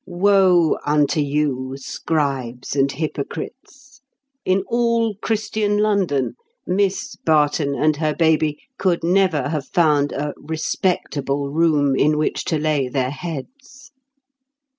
[0.07, 4.01] Woe unto you, scribes and hypocrites!
[4.43, 6.33] in all Christian London,
[6.65, 12.57] Miss Barton and her baby could never have found a "respectable" room in which to
[12.57, 13.91] lay their heads.